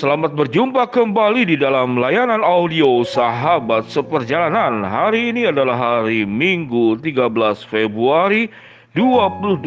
[0.00, 4.80] Selamat berjumpa kembali di dalam layanan audio Sahabat Seperjalanan.
[4.80, 7.28] Hari ini adalah hari Minggu 13
[7.68, 8.48] Februari
[8.96, 9.60] 2022.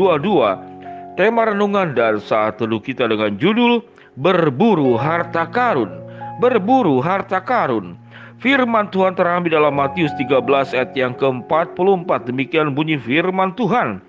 [1.21, 3.85] Tema renungan dan saat teduh kita dengan judul
[4.17, 6.01] Berburu Harta Karun.
[6.41, 7.93] Berburu Harta Karun.
[8.41, 12.09] Firman Tuhan terambil dalam Matius 13 ayat yang ke-44.
[12.33, 14.01] Demikian bunyi firman Tuhan.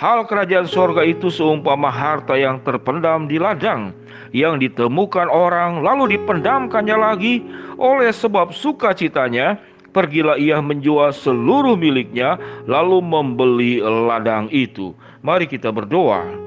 [0.00, 3.92] Hal kerajaan sorga itu seumpama harta yang terpendam di ladang,
[4.32, 7.44] yang ditemukan orang lalu dipendamkannya lagi
[7.76, 9.60] oleh sebab sukacitanya,
[9.92, 14.96] pergilah ia menjual seluruh miliknya lalu membeli ladang itu.
[15.20, 16.39] Mari kita berdoa.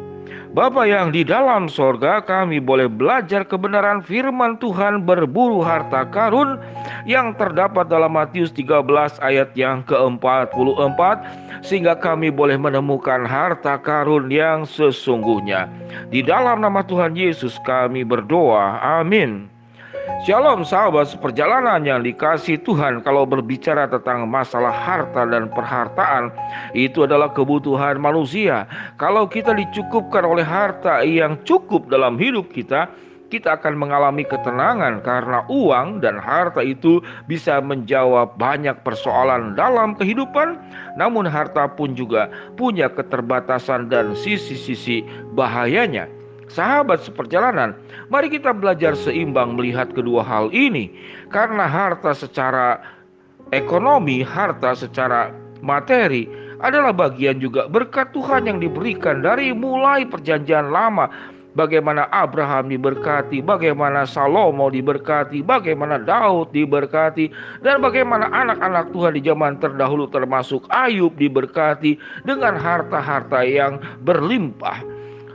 [0.54, 6.62] Bapa yang di dalam sorga kami boleh belajar kebenaran firman Tuhan berburu harta karun
[7.10, 8.86] yang terdapat dalam Matius 13
[9.26, 11.02] ayat yang ke-44
[11.66, 15.66] sehingga kami boleh menemukan harta karun yang sesungguhnya.
[16.14, 18.78] Di dalam nama Tuhan Yesus kami berdoa.
[19.02, 19.53] Amin.
[20.04, 23.00] Shalom sahabat seperjalanan yang dikasih Tuhan.
[23.08, 26.28] Kalau berbicara tentang masalah harta dan perhartaan
[26.76, 28.68] Itu adalah kebutuhan manusia.
[29.00, 32.92] Kalau kita dicukupkan oleh harta yang cukup dalam hidup kita
[33.32, 40.62] kita akan mengalami ketenangan karena uang dan harta itu bisa menjawab banyak persoalan dalam kehidupan,
[41.02, 45.02] namun harta pun juga punya keterbatasan dan sisi-sisi
[45.34, 46.06] bahayanya.
[46.52, 47.76] Sahabat seperjalanan,
[48.12, 50.92] mari kita belajar seimbang melihat kedua hal ini,
[51.32, 52.84] karena harta secara
[53.56, 55.32] ekonomi, harta secara
[55.64, 56.28] materi
[56.64, 61.12] adalah bagian juga berkat Tuhan yang diberikan dari mulai Perjanjian Lama.
[61.54, 67.30] Bagaimana Abraham diberkati, bagaimana Salomo diberkati, bagaimana Daud diberkati,
[67.62, 71.94] dan bagaimana anak-anak Tuhan di zaman terdahulu termasuk Ayub diberkati
[72.26, 74.82] dengan harta-harta yang berlimpah.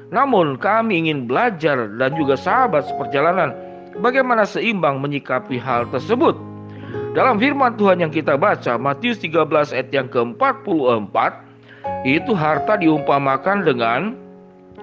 [0.09, 3.53] Namun kami ingin belajar dan juga sahabat seperjalanan
[4.01, 6.37] bagaimana seimbang menyikapi hal tersebut.
[7.13, 11.17] Dalam firman Tuhan yang kita baca Matius 13 ayat yang ke-44
[12.09, 14.17] itu harta diumpamakan dengan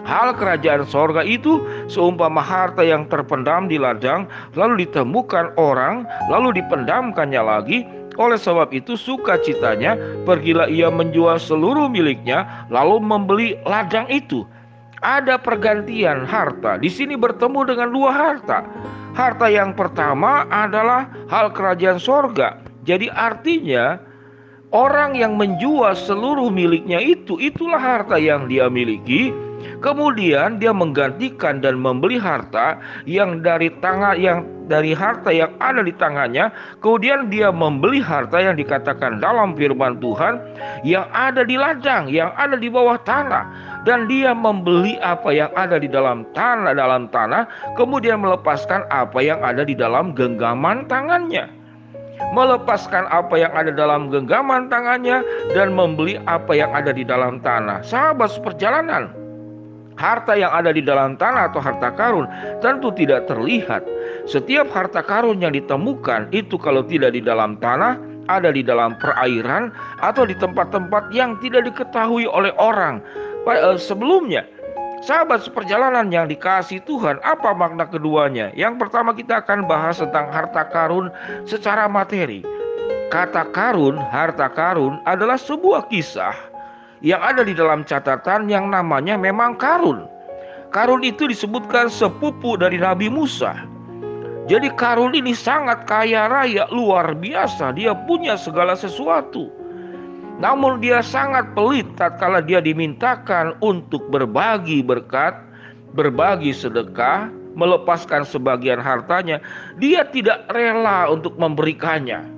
[0.06, 7.42] hal kerajaan sorga itu seumpama harta yang terpendam di ladang lalu ditemukan orang lalu dipendamkannya
[7.42, 14.46] lagi oleh sebab itu sukacitanya pergilah ia menjual seluruh miliknya lalu membeli ladang itu
[15.05, 16.81] ada pergantian harta.
[16.81, 18.66] Di sini bertemu dengan dua harta.
[19.13, 22.57] Harta yang pertama adalah hal kerajaan sorga.
[22.83, 24.01] Jadi artinya
[24.73, 29.29] orang yang menjual seluruh miliknya itu, itulah harta yang dia miliki.
[29.81, 32.77] Kemudian dia menggantikan dan membeli harta
[33.09, 36.49] yang dari tangan yang dari harta yang ada di tangannya,
[36.81, 40.41] kemudian dia membeli harta yang dikatakan dalam firman Tuhan
[40.85, 45.78] yang ada di ladang, yang ada di bawah tanah dan dia membeli apa yang ada
[45.78, 47.46] di dalam tanah dalam tanah,
[47.78, 51.47] kemudian melepaskan apa yang ada di dalam genggaman tangannya.
[52.34, 57.84] Melepaskan apa yang ada dalam genggaman tangannya dan membeli apa yang ada di dalam tanah.
[57.84, 59.12] Sahabat seperjalanan,
[60.00, 62.28] harta yang ada di dalam tanah atau harta karun
[62.63, 63.84] tentu tidak terlihat.
[64.25, 68.00] Setiap harta karun yang ditemukan itu kalau tidak di dalam tanah,
[68.31, 69.69] ada di dalam perairan
[70.01, 73.03] atau di tempat-tempat yang tidak diketahui oleh orang.
[73.45, 74.41] Eh, sebelumnya.
[75.06, 78.50] Sahabat seperjalanan yang dikasih Tuhan, apa makna keduanya?
[78.57, 81.13] Yang pertama kita akan bahas tentang harta karun
[81.45, 82.41] secara materi.
[83.13, 86.33] Kata karun, harta karun adalah sebuah kisah
[87.06, 90.09] yang ada di dalam catatan yang namanya memang karun.
[90.73, 93.53] Karun itu disebutkan sepupu dari Nabi Musa.
[94.50, 97.77] Jadi karun ini sangat kaya raya, luar biasa.
[97.77, 99.53] Dia punya segala sesuatu.
[100.35, 105.31] Namun dia sangat pelit tatkala dia dimintakan untuk berbagi berkat,
[105.95, 109.39] berbagi sedekah, melepaskan sebagian hartanya,
[109.79, 112.35] dia tidak rela untuk memberikannya.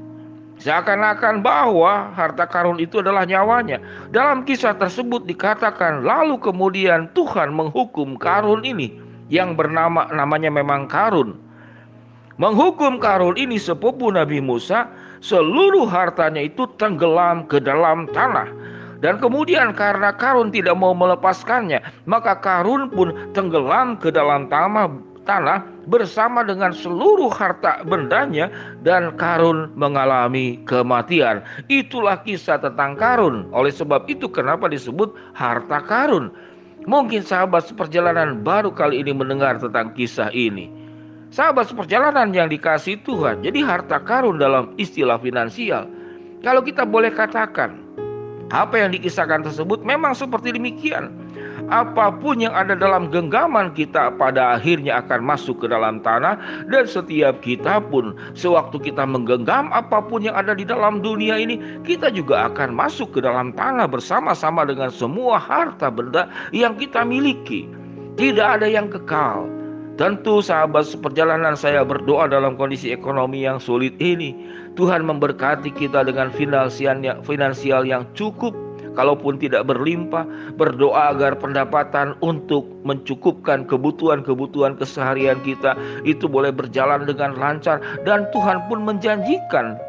[0.57, 3.77] Seakan-akan bahwa harta karun itu adalah nyawanya.
[4.09, 8.97] Dalam kisah tersebut dikatakan lalu kemudian Tuhan menghukum karun ini
[9.29, 11.38] yang bernama namanya memang karun.
[12.41, 14.89] Menghukum karun ini sepupu Nabi Musa
[15.22, 18.50] seluruh hartanya itu tenggelam ke dalam tanah.
[18.98, 21.78] Dan kemudian karena Karun tidak mau melepaskannya,
[22.10, 24.90] maka Karun pun tenggelam ke dalam tanah,
[25.30, 28.50] tanah bersama dengan seluruh harta bendanya
[28.81, 31.46] dan Karun mengalami kematian.
[31.69, 33.46] Itulah kisah tentang Karun.
[33.54, 36.34] Oleh sebab itu kenapa disebut harta Karun?
[36.88, 40.87] Mungkin sahabat seperjalanan baru kali ini mendengar tentang kisah ini.
[41.27, 45.83] Sahabat seperjalanan yang dikasih Tuhan, jadi harta karun dalam istilah finansial.
[46.39, 47.75] Kalau kita boleh katakan,
[48.47, 51.12] apa yang dikisahkan tersebut memang seperti demikian.
[51.68, 56.39] Apa pun yang ada dalam genggaman kita pada akhirnya akan masuk ke dalam tanah
[56.71, 61.59] dan setiap kita pun sewaktu kita menggenggam apa pun yang ada di dalam dunia ini
[61.83, 67.68] kita juga akan masuk ke dalam tanah bersama-sama dengan semua harta benda yang kita miliki.
[68.15, 69.56] Tidak ada yang kekal
[69.97, 74.38] Tentu sahabat seperjalanan saya berdoa dalam kondisi ekonomi yang sulit ini.
[74.77, 78.53] Tuhan memberkati kita dengan finansial yang cukup
[78.94, 80.21] kalaupun tidak berlimpah,
[80.53, 85.73] berdoa agar pendapatan untuk mencukupkan kebutuhan-kebutuhan keseharian kita
[86.05, 89.81] itu boleh berjalan dengan lancar dan Tuhan pun menjanjikan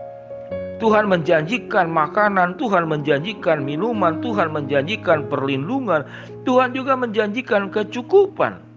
[0.78, 6.06] Tuhan menjanjikan makanan, Tuhan menjanjikan minuman, Tuhan menjanjikan perlindungan,
[6.46, 8.67] Tuhan juga menjanjikan kecukupan.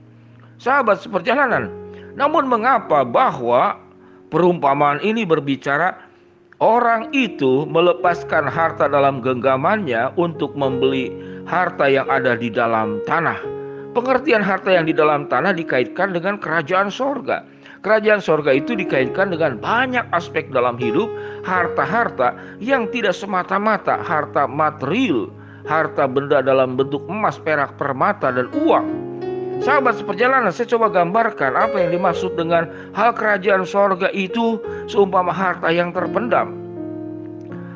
[0.61, 1.73] Sahabat seperjalanan,
[2.13, 3.81] namun mengapa bahwa
[4.29, 6.11] perumpamaan ini berbicara
[6.61, 11.09] Orang itu melepaskan harta dalam genggamannya untuk membeli
[11.49, 13.41] harta yang ada di dalam tanah.
[13.97, 17.41] Pengertian harta yang di dalam tanah dikaitkan dengan kerajaan sorga.
[17.81, 21.09] Kerajaan sorga itu dikaitkan dengan banyak aspek dalam hidup,
[21.41, 25.33] harta-harta yang tidak semata-mata harta material,
[25.65, 29.10] harta benda dalam bentuk emas, perak, permata, dan uang.
[29.61, 32.65] Sahabat seperjalanan, saya coba gambarkan apa yang dimaksud dengan
[32.97, 34.57] hal kerajaan sorga itu
[34.89, 36.57] seumpama harta yang terpendam.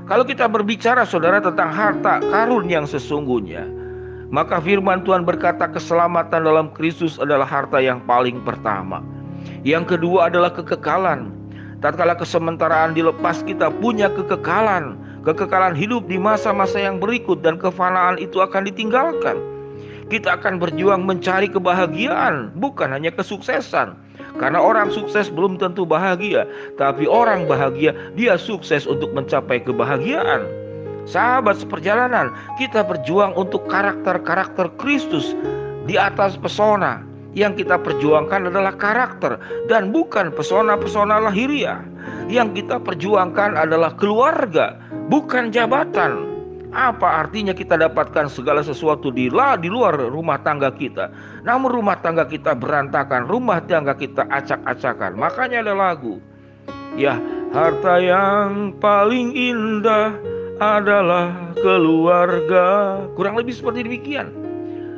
[0.09, 3.69] Kalau kita berbicara saudara tentang harta karun yang sesungguhnya,
[4.33, 9.05] maka firman Tuhan berkata keselamatan dalam Kristus adalah harta yang paling pertama.
[9.61, 11.29] Yang kedua adalah kekekalan.
[11.85, 18.41] Tatkala kesementaraan dilepas kita punya kekekalan, kekekalan hidup di masa-masa yang berikut dan kefanaan itu
[18.41, 19.37] akan ditinggalkan.
[20.05, 23.97] Kita akan berjuang mencari kebahagiaan, bukan hanya kesuksesan.
[24.37, 30.45] Karena orang sukses belum tentu bahagia, tapi orang bahagia dia sukses untuk mencapai kebahagiaan.
[31.09, 35.33] Sahabat seperjalanan, kita berjuang untuk karakter-karakter Kristus
[35.89, 37.01] di atas pesona.
[37.35, 41.83] Yang kita perjuangkan adalah karakter dan bukan pesona-pesona lahiriah.
[42.31, 44.77] Yang kita perjuangkan adalah keluarga,
[45.09, 46.34] bukan jabatan.
[46.75, 51.07] Apa artinya kita dapatkan segala sesuatu di, di luar rumah tangga kita.
[51.47, 55.15] Namun rumah tangga kita berantakan, rumah tangga kita acak-acakan.
[55.15, 56.19] Makanya ada lagu.
[56.99, 57.15] Ya,
[57.55, 60.19] harta yang paling indah
[60.59, 61.31] adalah
[61.63, 62.99] keluarga.
[63.15, 64.35] Kurang lebih seperti demikian.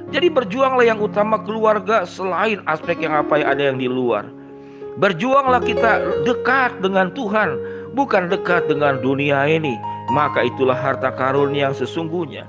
[0.10, 4.26] Jadi berjuanglah yang utama keluarga selain aspek yang apa yang ada yang di luar.
[4.98, 7.54] Berjuanglah kita dekat dengan Tuhan,
[7.94, 12.48] bukan dekat dengan dunia ini maka itulah harta karun yang sesungguhnya.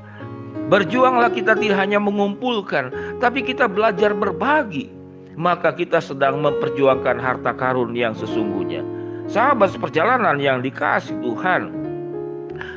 [0.68, 4.92] Berjuanglah kita tidak hanya mengumpulkan, tapi kita belajar berbagi.
[5.38, 8.82] Maka kita sedang memperjuangkan harta karun yang sesungguhnya.
[9.30, 11.70] Sahabat seperjalanan yang dikasih Tuhan,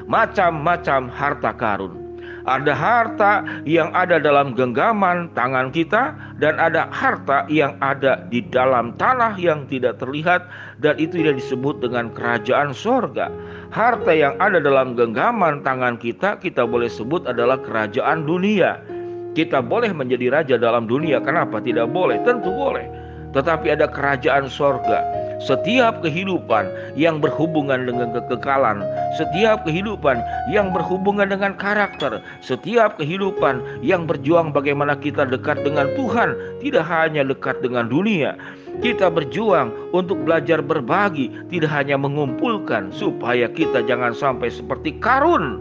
[0.06, 2.02] macam-macam harta karun.
[2.42, 3.34] Ada harta
[3.70, 9.70] yang ada dalam genggaman tangan kita dan ada harta yang ada di dalam tanah yang
[9.70, 10.50] tidak terlihat
[10.82, 13.30] dan itu yang disebut dengan kerajaan sorga.
[13.72, 18.84] Harta yang ada dalam genggaman tangan kita kita boleh sebut adalah kerajaan dunia.
[19.32, 22.20] Kita boleh menjadi raja dalam dunia, kenapa tidak boleh?
[22.28, 22.84] Tentu boleh.
[23.32, 25.08] Tetapi ada kerajaan sorga
[25.42, 28.86] setiap kehidupan yang berhubungan dengan kekekalan,
[29.18, 30.22] setiap kehidupan
[30.54, 37.26] yang berhubungan dengan karakter, setiap kehidupan yang berjuang bagaimana kita dekat dengan Tuhan, tidak hanya
[37.26, 38.38] dekat dengan dunia.
[38.80, 45.60] Kita berjuang untuk belajar berbagi, tidak hanya mengumpulkan supaya kita jangan sampai seperti Karun,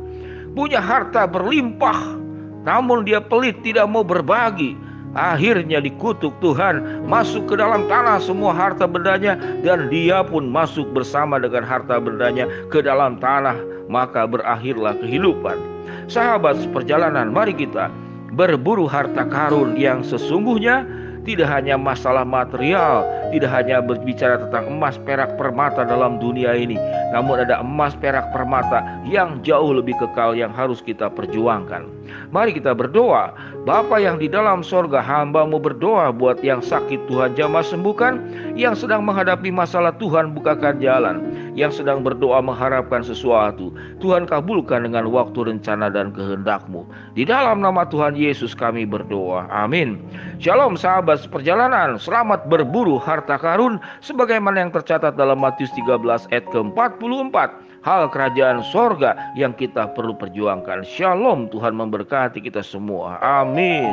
[0.55, 2.17] punya harta berlimpah,
[2.63, 4.79] namun dia pelit tidak mau berbagi.
[5.19, 9.35] Akhirnya dikutuk Tuhan masuk ke dalam tanah semua harta bendanya
[9.67, 13.59] dan dia pun masuk bersama dengan harta bendanya ke dalam tanah.
[13.91, 15.59] Maka berakhirlah kehidupan.
[16.07, 17.91] Sahabat seperjalanan mari kita
[18.39, 20.87] berburu harta karun yang sesungguhnya
[21.25, 26.77] tidak hanya masalah material, tidak hanya berbicara tentang emas, perak, permata dalam dunia ini,
[27.15, 31.87] namun ada emas, perak, permata yang jauh lebih kekal yang harus kita perjuangkan.
[32.35, 33.31] Mari kita berdoa
[33.69, 38.17] Bapa yang di dalam sorga hambamu berdoa buat yang sakit Tuhan jamah sembuhkan,
[38.57, 41.21] yang sedang menghadapi masalah Tuhan bukakan jalan,
[41.53, 43.69] yang sedang berdoa mengharapkan sesuatu,
[44.01, 46.89] Tuhan kabulkan dengan waktu rencana dan kehendakmu.
[47.13, 49.45] Di dalam nama Tuhan Yesus kami berdoa.
[49.53, 50.01] Amin.
[50.41, 57.37] Shalom sahabat perjalanan, selamat berburu harta karun sebagaimana yang tercatat dalam Matius 13 ayat ke-44
[57.85, 60.81] hal kerajaan sorga yang kita perlu perjuangkan.
[60.89, 63.21] Shalom, Tuhan memberkati kita semua.
[63.21, 63.93] Amin.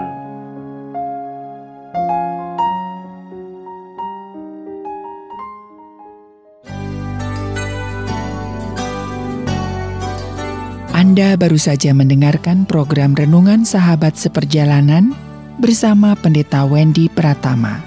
[10.98, 15.14] Anda baru saja mendengarkan program Renungan Sahabat Seperjalanan
[15.62, 17.87] bersama Pendeta Wendy Pratama.